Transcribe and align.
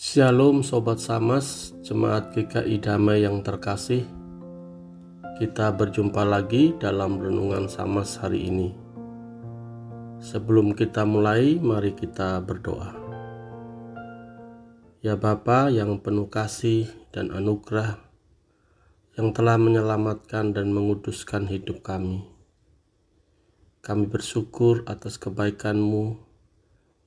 Shalom 0.00 0.64
Sobat 0.64 0.96
Samas, 0.96 1.76
Jemaat 1.84 2.32
GKI 2.32 2.80
Damai 2.80 3.20
yang 3.20 3.44
terkasih. 3.44 4.08
Kita 5.36 5.76
berjumpa 5.76 6.24
lagi 6.24 6.72
dalam 6.80 7.20
Renungan 7.20 7.68
Samas 7.68 8.16
hari 8.16 8.48
ini. 8.48 8.72
Sebelum 10.24 10.72
kita 10.72 11.04
mulai, 11.04 11.60
mari 11.60 11.92
kita 11.92 12.40
berdoa. 12.40 12.96
Ya 15.04 15.20
Bapa 15.20 15.68
yang 15.68 16.00
penuh 16.00 16.32
kasih 16.32 16.88
dan 17.12 17.28
anugerah 17.28 18.00
Yang 19.20 19.36
telah 19.36 19.60
menyelamatkan 19.60 20.56
dan 20.56 20.72
menguduskan 20.72 21.44
hidup 21.44 21.84
kami. 21.84 22.24
Kami 23.84 24.08
bersyukur 24.08 24.80
atas 24.88 25.20
kebaikan-Mu 25.20 26.29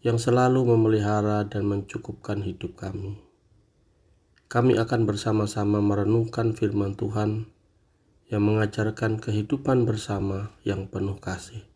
yang 0.00 0.16
selalu 0.16 0.64
memelihara 0.64 1.44
dan 1.44 1.68
mencukupkan 1.68 2.40
hidup 2.40 2.72
kami. 2.80 3.20
Kami 4.48 4.80
akan 4.80 5.04
bersama-sama 5.04 5.84
merenungkan 5.84 6.56
firman 6.56 6.96
Tuhan 6.96 7.52
yang 8.32 8.42
mengajarkan 8.48 9.20
kehidupan 9.20 9.84
bersama 9.84 10.56
yang 10.64 10.88
penuh 10.88 11.20
kasih. 11.20 11.68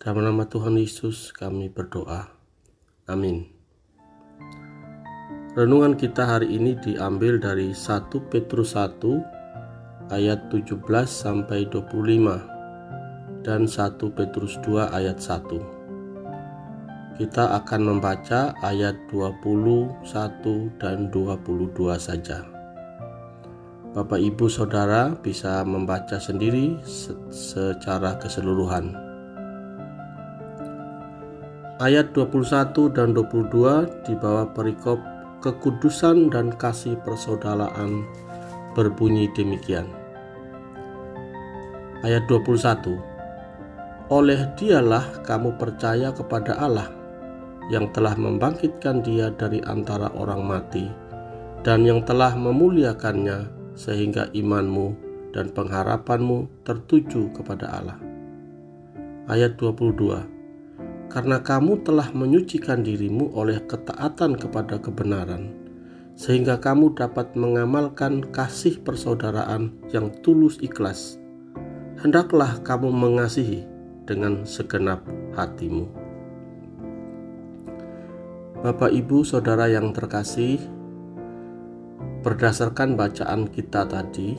Dalam 0.00 0.24
nama 0.24 0.48
Tuhan 0.48 0.80
Yesus 0.80 1.36
kami 1.36 1.68
berdoa. 1.68 2.32
Amin. 3.06 3.46
Renungan 5.52 6.00
kita 6.00 6.24
hari 6.24 6.48
ini 6.48 6.80
diambil 6.80 7.36
dari 7.36 7.76
1 7.76 8.08
Petrus 8.32 8.72
1 8.72 10.08
ayat 10.08 10.48
17 10.48 10.80
sampai 11.04 11.68
25 11.68 13.44
dan 13.44 13.68
1 13.68 14.00
Petrus 14.16 14.56
2 14.64 14.96
ayat 14.96 15.20
1 15.20 15.81
kita 17.12 17.60
akan 17.60 17.96
membaca 17.96 18.56
ayat 18.64 18.96
21 19.12 20.00
dan 20.80 21.12
22 21.12 21.76
saja. 22.00 22.40
Bapak 23.92 24.16
Ibu 24.16 24.48
Saudara 24.48 25.12
bisa 25.20 25.60
membaca 25.68 26.16
sendiri 26.16 26.80
secara 27.28 28.16
keseluruhan. 28.16 28.96
Ayat 31.76 32.16
21 32.16 32.72
dan 32.96 33.12
22 33.12 34.08
di 34.08 34.14
bawah 34.16 34.48
perikop 34.56 34.96
kekudusan 35.44 36.32
dan 36.32 36.48
kasih 36.56 36.96
persaudaraan 37.04 38.08
berbunyi 38.72 39.28
demikian. 39.36 39.84
Ayat 42.00 42.24
21 42.24 42.96
Oleh 44.08 44.40
dialah 44.56 45.20
kamu 45.20 45.60
percaya 45.60 46.08
kepada 46.16 46.56
Allah 46.56 47.01
yang 47.70 47.92
telah 47.94 48.18
membangkitkan 48.18 49.04
dia 49.04 49.30
dari 49.30 49.62
antara 49.62 50.10
orang 50.16 50.42
mati 50.42 50.90
dan 51.62 51.86
yang 51.86 52.02
telah 52.02 52.34
memuliakannya 52.34 53.46
sehingga 53.78 54.28
imanmu 54.34 54.94
dan 55.32 55.48
pengharapanmu 55.54 56.62
tertuju 56.66 57.30
kepada 57.32 57.70
Allah. 57.70 57.98
Ayat 59.30 59.56
22 59.56 60.26
Karena 61.08 61.44
kamu 61.44 61.84
telah 61.84 62.08
menyucikan 62.16 62.80
dirimu 62.80 63.36
oleh 63.36 63.60
ketaatan 63.68 64.32
kepada 64.32 64.80
kebenaran, 64.80 65.52
sehingga 66.16 66.56
kamu 66.56 66.96
dapat 66.96 67.36
mengamalkan 67.36 68.24
kasih 68.32 68.80
persaudaraan 68.80 69.76
yang 69.92 70.08
tulus 70.24 70.56
ikhlas. 70.64 71.20
Hendaklah 72.00 72.64
kamu 72.64 72.88
mengasihi 72.88 73.68
dengan 74.08 74.48
segenap 74.48 75.04
hatimu. 75.36 76.01
Bapak, 78.62 78.94
Ibu, 78.94 79.26
saudara 79.26 79.66
yang 79.66 79.90
terkasih, 79.90 80.62
berdasarkan 82.22 82.94
bacaan 82.94 83.50
kita 83.50 83.82
tadi, 83.90 84.38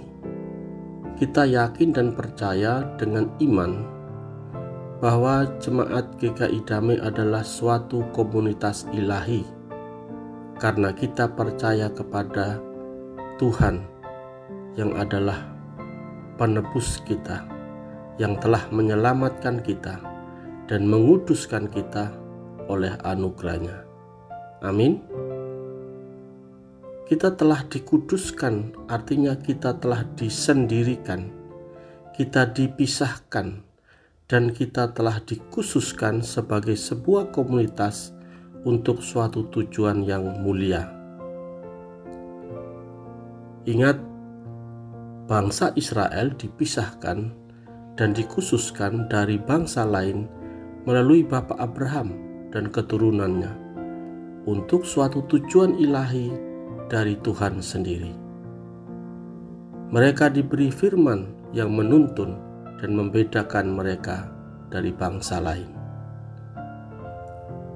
kita 1.19 1.43
yakin 1.43 1.91
dan 1.91 2.16
percaya 2.16 2.88
dengan 2.95 3.28
iman 3.44 3.83
bahwa 5.03 5.44
jemaat 5.59 6.16
GKI 6.23 6.63
Damai 6.63 7.03
adalah 7.03 7.44
suatu 7.44 8.07
komunitas 8.16 8.88
ilahi 8.95 9.44
karena 10.56 10.95
kita 10.95 11.28
percaya 11.28 11.91
kepada 11.91 12.63
Tuhan 13.35 13.83
yang 14.79 14.95
adalah 14.95 15.51
penebus 16.39 17.03
kita 17.03 17.44
yang 18.16 18.39
telah 18.39 18.63
menyelamatkan 18.72 19.59
kita 19.59 20.00
dan 20.72 20.88
menguduskan 20.88 21.67
kita 21.67 22.07
oleh 22.72 22.95
anugerahnya. 23.03 23.93
Amin. 24.63 25.03
Kita 27.03 27.35
telah 27.35 27.68
dikuduskan, 27.68 28.88
artinya 28.88 29.35
kita 29.35 29.75
telah 29.75 30.07
disendirikan, 30.16 31.28
kita 32.16 32.47
dipisahkan, 32.47 33.59
dan 34.31 34.56
kita 34.56 34.96
telah 34.96 35.19
dikhususkan 35.19 36.24
sebagai 36.24 36.79
sebuah 36.79 37.35
komunitas 37.35 38.16
untuk 38.63 39.03
suatu 39.03 39.51
tujuan 39.51 40.00
yang 40.07 40.40
mulia. 40.40 40.88
Ingat, 43.68 44.00
bangsa 45.28 45.75
Israel 45.75 46.31
dipisahkan 46.40 47.35
dan 48.00 48.09
dikhususkan 48.16 49.12
dari 49.12 49.35
bangsa 49.44 49.84
lain 49.84 50.24
melalui 50.88 51.28
Bapak 51.28 51.59
Abraham 51.59 52.16
dan 52.56 52.72
keturunannya 52.72 53.62
untuk 54.44 54.84
suatu 54.84 55.24
tujuan 55.31 55.80
ilahi 55.80 56.28
dari 56.92 57.16
Tuhan 57.24 57.64
sendiri. 57.64 58.12
Mereka 59.94 60.36
diberi 60.36 60.68
firman 60.68 61.31
yang 61.56 61.72
menuntun 61.72 62.36
dan 62.84 62.92
membedakan 62.92 63.72
mereka 63.72 64.28
dari 64.68 64.92
bangsa 64.92 65.40
lain. 65.40 65.70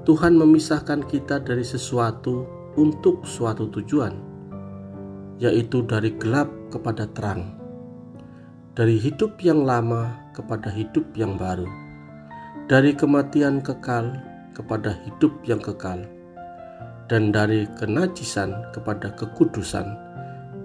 Tuhan 0.04 0.36
memisahkan 0.36 1.08
kita 1.08 1.40
dari 1.40 1.64
sesuatu 1.64 2.44
untuk 2.76 3.24
suatu 3.24 3.72
tujuan, 3.72 4.12
yaitu 5.40 5.80
dari 5.88 6.12
gelap 6.20 6.52
kepada 6.68 7.08
terang, 7.16 7.56
dari 8.76 9.00
hidup 9.00 9.40
yang 9.40 9.64
lama 9.64 10.12
kepada 10.36 10.68
hidup 10.68 11.04
yang 11.16 11.40
baru, 11.40 11.68
dari 12.68 12.92
kematian 12.92 13.64
kekal 13.64 14.20
kepada 14.52 14.96
hidup 15.06 15.32
yang 15.48 15.60
kekal 15.60 16.17
dan 17.08 17.32
dari 17.32 17.64
kenajisan 17.80 18.52
kepada 18.76 19.10
kekudusan 19.16 19.96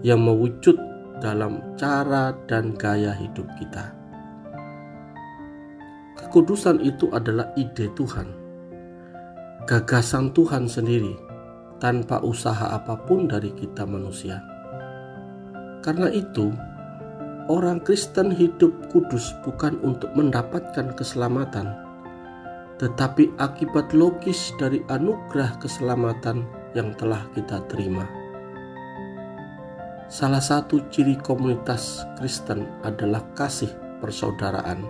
yang 0.03 0.19
mewujud 0.21 0.75
dalam 1.23 1.63
cara 1.79 2.35
dan 2.51 2.75
gaya 2.75 3.15
hidup 3.15 3.47
kita. 3.55 3.95
Kekudusan 6.19 6.83
itu 6.83 7.07
adalah 7.15 7.47
ide 7.55 7.87
Tuhan, 7.95 8.27
gagasan 9.63 10.35
Tuhan 10.35 10.67
sendiri 10.67 11.15
tanpa 11.79 12.19
usaha 12.19 12.75
apa 12.75 12.99
pun 13.07 13.31
dari 13.31 13.55
kita 13.55 13.87
manusia. 13.87 14.43
Karena 15.83 16.07
itu, 16.11 16.51
orang 17.51 17.83
Kristen 17.83 18.31
hidup 18.31 18.71
kudus 18.91 19.35
bukan 19.43 19.79
untuk 19.83 20.11
mendapatkan 20.15 20.95
keselamatan, 20.95 21.75
tetapi 22.81 23.33
akibat 23.37 23.93
logis 23.93 24.53
dari 24.57 24.81
anugerah 24.89 25.57
keselamatan 25.61 26.45
yang 26.73 26.93
telah 26.97 27.21
kita 27.37 27.61
terima. 27.69 28.05
Salah 30.13 30.41
satu 30.41 30.77
ciri 30.93 31.17
komunitas 31.17 32.05
Kristen 32.21 32.69
adalah 32.85 33.25
kasih 33.33 33.71
persaudaraan. 33.97 34.85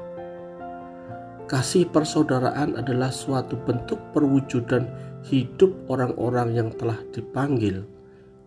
Kasih 1.47 1.87
persaudaraan 1.91 2.75
adalah 2.79 3.11
suatu 3.11 3.55
bentuk 3.61 3.99
perwujudan 4.11 4.87
hidup 5.23 5.71
orang-orang 5.87 6.55
yang 6.55 6.69
telah 6.75 6.99
dipanggil 7.15 7.87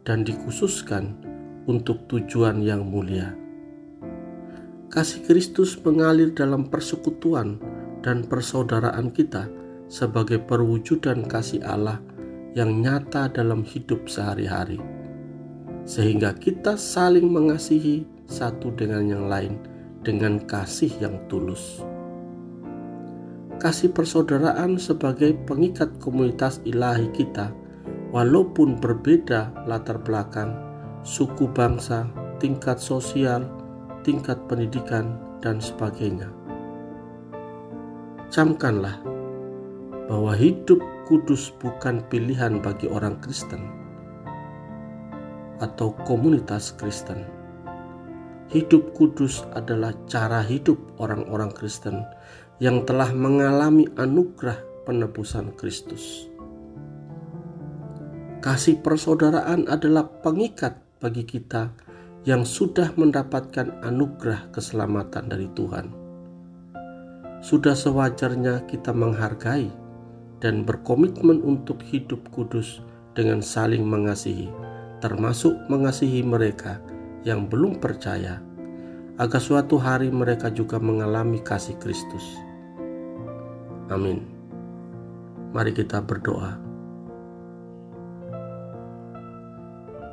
dan 0.04 0.24
dikhususkan 0.24 1.16
untuk 1.64 2.04
tujuan 2.12 2.60
yang 2.60 2.84
mulia. 2.84 3.32
Kasih 4.92 5.24
Kristus 5.24 5.76
mengalir 5.80 6.32
dalam 6.32 6.68
persekutuan 6.68 7.58
dan 8.06 8.22
persaudaraan 8.22 9.10
kita 9.10 9.50
sebagai 9.90 10.38
perwujudan 10.38 11.26
kasih 11.26 11.58
Allah 11.66 11.98
yang 12.54 12.78
nyata 12.78 13.26
dalam 13.34 13.66
hidup 13.66 14.06
sehari-hari, 14.06 14.78
sehingga 15.82 16.30
kita 16.38 16.78
saling 16.78 17.26
mengasihi 17.26 18.06
satu 18.30 18.70
dengan 18.78 19.10
yang 19.10 19.26
lain 19.26 19.58
dengan 20.06 20.38
kasih 20.46 20.94
yang 21.02 21.18
tulus. 21.26 21.82
Kasih 23.58 23.90
persaudaraan 23.90 24.78
sebagai 24.78 25.34
pengikat 25.42 25.90
komunitas 25.98 26.62
ilahi 26.62 27.10
kita, 27.10 27.50
walaupun 28.14 28.78
berbeda 28.78 29.66
latar 29.66 29.98
belakang, 29.98 30.54
suku 31.02 31.50
bangsa, 31.50 32.06
tingkat 32.38 32.78
sosial, 32.78 33.50
tingkat 34.06 34.38
pendidikan, 34.46 35.18
dan 35.42 35.58
sebagainya 35.58 36.45
camkanlah 38.30 38.98
bahwa 40.06 40.34
hidup 40.34 40.82
kudus 41.06 41.54
bukan 41.62 42.02
pilihan 42.10 42.58
bagi 42.58 42.90
orang 42.90 43.18
Kristen 43.22 43.62
atau 45.62 45.94
komunitas 46.04 46.74
Kristen. 46.76 47.24
Hidup 48.46 48.94
kudus 48.94 49.42
adalah 49.58 49.90
cara 50.06 50.38
hidup 50.38 50.78
orang-orang 51.02 51.50
Kristen 51.50 52.06
yang 52.62 52.86
telah 52.86 53.10
mengalami 53.10 53.90
anugerah 53.98 54.62
penebusan 54.86 55.50
Kristus. 55.58 56.30
Kasih 58.38 58.78
persaudaraan 58.78 59.66
adalah 59.66 60.06
pengikat 60.22 60.78
bagi 61.02 61.26
kita 61.26 61.74
yang 62.22 62.46
sudah 62.46 62.94
mendapatkan 62.94 63.82
anugerah 63.82 64.54
keselamatan 64.54 65.26
dari 65.26 65.50
Tuhan. 65.50 66.05
Sudah 67.46 67.78
sewajarnya 67.78 68.66
kita 68.66 68.90
menghargai 68.90 69.70
dan 70.42 70.66
berkomitmen 70.66 71.46
untuk 71.46 71.78
hidup 71.78 72.18
kudus 72.34 72.82
dengan 73.14 73.38
saling 73.38 73.86
mengasihi, 73.86 74.50
termasuk 74.98 75.54
mengasihi 75.70 76.26
mereka 76.26 76.82
yang 77.22 77.46
belum 77.46 77.78
percaya, 77.78 78.42
agar 79.22 79.38
suatu 79.38 79.78
hari 79.78 80.10
mereka 80.10 80.50
juga 80.50 80.82
mengalami 80.82 81.38
kasih 81.38 81.78
Kristus. 81.78 82.26
Amin. 83.94 84.26
Mari 85.54 85.70
kita 85.70 86.02
berdoa. 86.02 86.58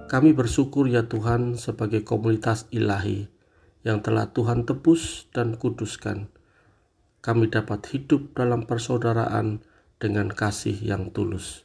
Kami 0.05 0.37
bersyukur 0.37 0.85
ya 0.85 1.09
Tuhan 1.09 1.57
sebagai 1.57 2.05
komunitas 2.05 2.69
ilahi 2.69 3.25
yang 3.81 4.05
telah 4.05 4.29
Tuhan 4.29 4.69
tebus 4.69 5.25
dan 5.33 5.57
kuduskan. 5.57 6.29
Kami 7.23 7.47
dapat 7.47 7.87
hidup 7.95 8.35
dalam 8.35 8.67
persaudaraan 8.67 9.63
dengan 9.95 10.27
kasih 10.27 10.75
yang 10.83 11.15
tulus. 11.15 11.63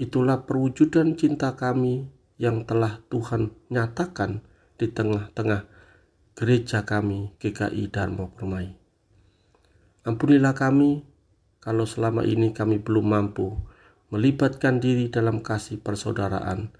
Itulah 0.00 0.48
perwujudan 0.48 1.12
cinta 1.20 1.60
kami 1.60 2.08
yang 2.40 2.64
telah 2.64 3.04
Tuhan 3.12 3.52
nyatakan 3.68 4.40
di 4.80 4.88
tengah-tengah 4.88 5.68
gereja 6.32 6.88
kami 6.88 7.36
GKI 7.36 7.92
Dharma 7.92 8.32
Permai. 8.32 8.72
Ampunilah 10.08 10.56
kami 10.56 11.04
kalau 11.60 11.84
selama 11.84 12.24
ini 12.24 12.56
kami 12.56 12.80
belum 12.80 13.12
mampu 13.12 13.60
melibatkan 14.08 14.80
diri 14.80 15.12
dalam 15.12 15.44
kasih 15.44 15.84
persaudaraan 15.84 16.72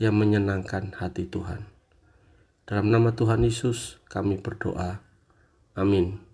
yang 0.00 0.16
menyenangkan 0.16 0.96
hati 0.96 1.28
Tuhan. 1.28 1.68
Dalam 2.64 2.88
nama 2.88 3.12
Tuhan 3.12 3.44
Yesus 3.44 4.00
kami 4.08 4.40
berdoa. 4.40 5.04
Amin. 5.76 6.31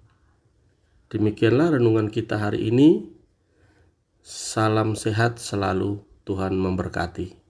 Demikianlah 1.08 1.80
renungan 1.80 2.12
kita 2.12 2.36
hari 2.36 2.68
ini. 2.68 3.08
Salam 4.20 4.92
sehat 4.92 5.40
selalu. 5.40 6.04
Tuhan 6.28 6.52
memberkati. 6.52 7.47